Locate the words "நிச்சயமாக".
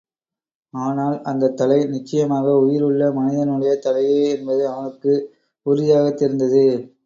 1.87-2.55